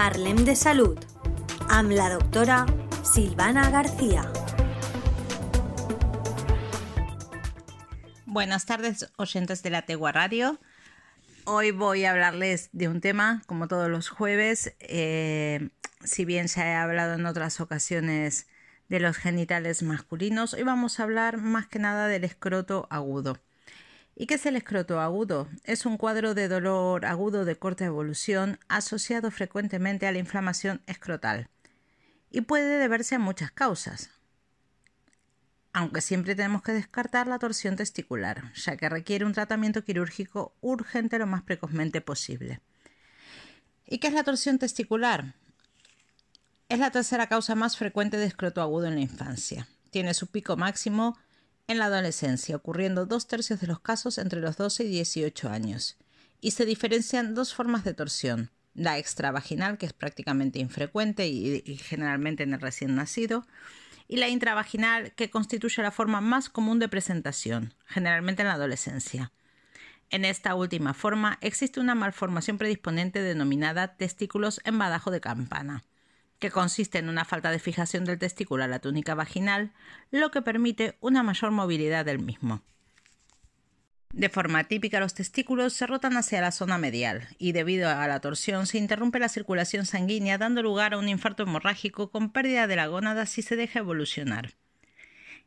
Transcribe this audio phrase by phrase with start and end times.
[0.00, 0.96] Parlem de Salud
[1.68, 2.64] amb la doctora
[3.04, 4.22] Silvana García.
[8.24, 10.58] Buenas tardes, oyentes de la Tegua Radio.
[11.44, 15.68] Hoy voy a hablarles de un tema, como todos los jueves, eh,
[16.02, 18.48] si bien se ha hablado en otras ocasiones
[18.88, 23.36] de los genitales masculinos, hoy vamos a hablar más que nada del escroto agudo.
[24.20, 25.48] ¿Y qué es el escroto agudo?
[25.64, 31.48] Es un cuadro de dolor agudo de corta evolución asociado frecuentemente a la inflamación escrotal
[32.30, 34.10] y puede deberse a muchas causas,
[35.72, 41.18] aunque siempre tenemos que descartar la torsión testicular, ya que requiere un tratamiento quirúrgico urgente
[41.18, 42.60] lo más precozmente posible.
[43.86, 45.34] ¿Y qué es la torsión testicular?
[46.68, 49.66] Es la tercera causa más frecuente de escroto agudo en la infancia.
[49.90, 51.16] Tiene su pico máximo
[51.70, 55.96] en la adolescencia, ocurriendo dos tercios de los casos entre los 12 y 18 años.
[56.40, 58.50] Y se diferencian dos formas de torsión.
[58.74, 63.46] La extravaginal, que es prácticamente infrecuente y, y generalmente en el recién nacido,
[64.08, 69.32] y la intravaginal, que constituye la forma más común de presentación, generalmente en la adolescencia.
[70.10, 75.84] En esta última forma existe una malformación predisponente denominada testículos en badajo de campana,
[76.40, 79.70] que consiste en una falta de fijación del testículo a la túnica vaginal,
[80.10, 82.62] lo que permite una mayor movilidad del mismo.
[84.12, 88.20] De forma típica, los testículos se rotan hacia la zona medial y debido a la
[88.20, 92.74] torsión se interrumpe la circulación sanguínea dando lugar a un infarto hemorrágico con pérdida de
[92.74, 94.54] la gónada si se deja evolucionar.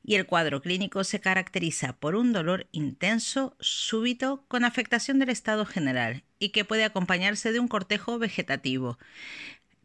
[0.05, 5.65] Y el cuadro clínico se caracteriza por un dolor intenso, súbito, con afectación del estado
[5.65, 8.97] general y que puede acompañarse de un cortejo vegetativo,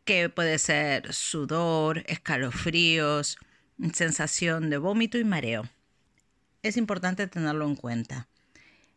[0.08, 3.36] que puede ser sudor, escalofríos,
[3.92, 5.68] sensación de vómito y mareo.
[6.62, 8.26] Es importante tenerlo en cuenta.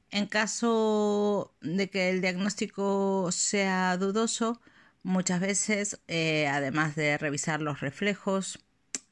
[0.10, 4.62] En caso de que el diagnóstico sea dudoso,
[5.04, 8.64] muchas veces, eh, además de revisar los reflejos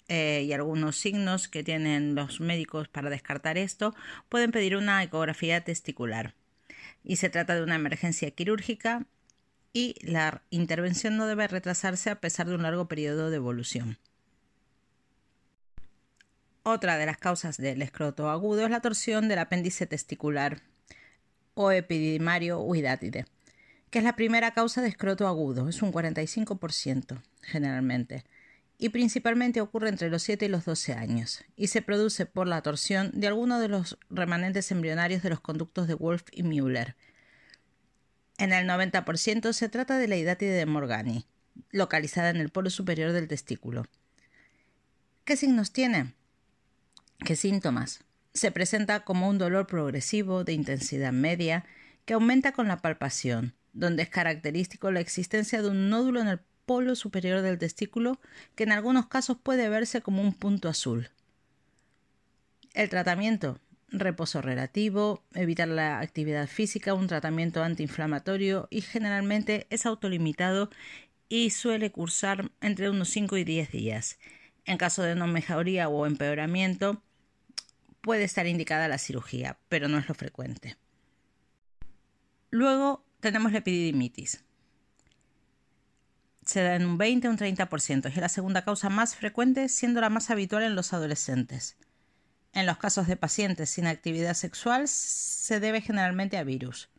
[0.08, 3.94] eh, y algunos signos que tienen los médicos para descartar esto,
[4.30, 6.34] pueden pedir una ecografía testicular.
[7.04, 9.06] Y se trata de una emergencia quirúrgica
[9.74, 13.98] y la intervención no debe retrasarse a pesar de un largo periodo de evolución.
[16.64, 20.62] Otra de las causas del escroto agudo es la torsión del apéndice testicular
[21.54, 23.26] o epidimario huidátide,
[23.90, 28.24] que es la primera causa de escroto agudo, es un 45% generalmente,
[28.78, 32.62] y principalmente ocurre entre los 7 y los 12 años, y se produce por la
[32.62, 36.96] torsión de alguno de los remanentes embrionarios de los conductos de Wolf y Müller.
[38.40, 41.26] En el 90% se trata de la hidátide de Morgani,
[41.72, 43.86] localizada en el polo superior del testículo.
[45.26, 46.14] ¿Qué signos tiene?
[47.26, 48.00] ¿Qué síntomas?
[48.34, 51.66] Se presenta como un dolor progresivo de intensidad media
[52.06, 56.40] que aumenta con la palpación, donde es característico la existencia de un nódulo en el
[56.66, 58.22] polo superior del testículo
[58.56, 61.10] que en algunos casos puede verse como un punto azul.
[62.74, 63.60] El tratamiento
[63.92, 70.70] reposo relativo, evitar la actividad física, un tratamiento antiinflamatorio y generalmente es autolimitado
[71.28, 74.20] y suele cursar entre unos 5 y 10 días.
[74.66, 77.02] En caso de no mejoría o empeoramiento,
[78.02, 80.78] puede estar indicada la cirugía, pero no es lo frecuente.
[82.50, 84.44] Luego tenemos la epididimitis.
[86.46, 89.70] Se da en un 20 o un 30% y es la segunda causa más frecuente,
[89.70, 91.78] siendo la más habitual en los adolescentes.
[92.54, 96.90] En los casos de pacientes sin actividad sexual se debe generalmente a virus.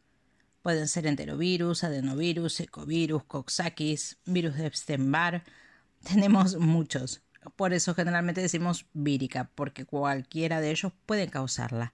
[0.62, 5.42] Pueden ser enterovirus, adenovirus, ecovirus, coxsackie, virus de Epstein-Barr.
[6.04, 7.22] Tenemos muchos.
[7.56, 11.92] Por eso generalmente decimos vírica, porque cualquiera de ellos puede causarla.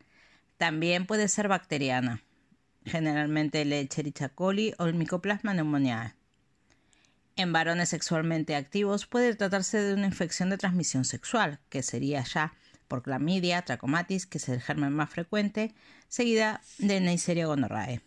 [0.59, 2.23] También puede ser bacteriana,
[2.85, 6.15] generalmente el Escherichia coli o el Mycoplasma pneumoniae.
[7.37, 12.55] En varones sexualmente activos puede tratarse de una infección de transmisión sexual, que sería ya
[12.87, 15.75] por clamidia, trachomatis, que es el germen más frecuente,
[16.09, 18.03] seguida de Neisseria gonorrhoeae.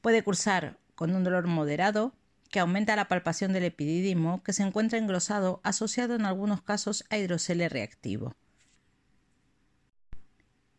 [0.00, 2.14] Puede cursar con un dolor moderado,
[2.50, 7.18] que aumenta la palpación del epidídimo que se encuentra engrosado asociado en algunos casos a
[7.18, 8.34] hidrocele reactivo.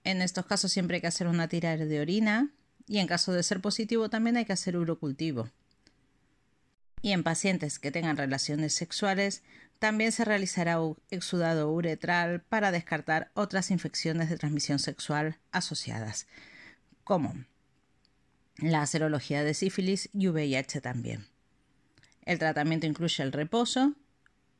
[0.03, 2.51] En estos casos siempre hay que hacer una tira de orina
[2.87, 5.49] y en caso de ser positivo también hay que hacer urocultivo.
[7.01, 9.43] Y en pacientes que tengan relaciones sexuales
[9.79, 10.77] también se realizará
[11.09, 16.27] exudado uretral para descartar otras infecciones de transmisión sexual asociadas,
[17.05, 17.33] como
[18.57, 21.25] la serología de sífilis y VIH también.
[22.25, 23.95] El tratamiento incluye el reposo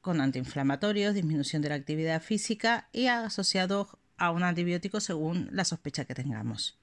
[0.01, 6.05] con antiinflamatorios, disminución de la actividad física y asociado a un antibiótico según la sospecha
[6.05, 6.79] que tengamos.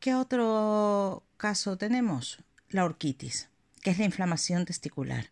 [0.00, 2.38] ¿Qué otro caso tenemos?
[2.74, 3.50] La orquitis.
[3.84, 5.30] que es la inflamación testicular,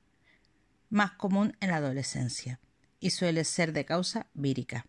[0.90, 2.60] más común en la adolescencia
[3.00, 4.86] y suele ser de causa vírica.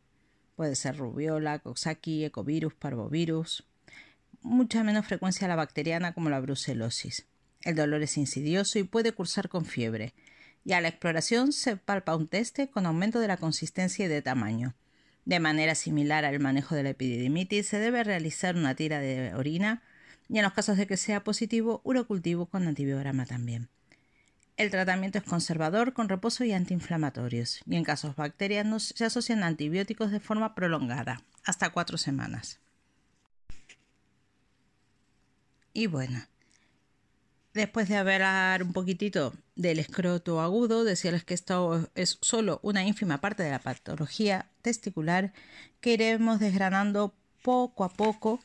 [0.55, 3.65] Puede ser rubiola, coxsackie, ecovirus, parvovirus.
[4.43, 7.25] Mucha menos frecuencia la bacteriana como la brucelosis.
[7.63, 10.13] El dolor es insidioso y puede cursar con fiebre.
[10.63, 14.21] Y a la exploración se palpa un teste con aumento de la consistencia y de
[14.21, 14.75] tamaño.
[15.25, 19.81] De manera similar al manejo de la epididimitis, se debe realizar una tira de orina
[20.29, 23.69] y en los casos de que sea positivo, urocultivo con antibiograma también.
[24.55, 30.11] El tratamiento es conservador con reposo y antiinflamatorios, y en casos bacterianos se asocian antibióticos
[30.11, 32.59] de forma prolongada, hasta cuatro semanas.
[35.73, 36.23] Y bueno,
[37.55, 43.21] después de hablar un poquitito del escroto agudo, decirles que esto es solo una ínfima
[43.21, 45.33] parte de la patología testicular
[45.81, 48.39] que iremos desgranando poco a poco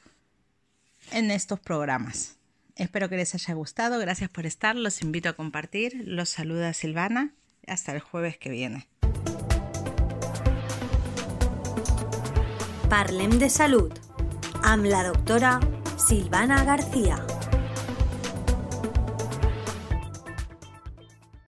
[1.13, 2.39] en estos programas.
[2.77, 3.99] Espero que les haya gustado.
[3.99, 4.77] Gracias por estar.
[4.77, 6.03] Los invito a compartir.
[6.07, 7.35] Los saluda Silvana.
[7.67, 8.89] Hasta el jueves que viene.
[12.89, 13.93] Parlem de salud.
[14.63, 15.61] Am la doctora
[15.99, 17.25] Silvana García.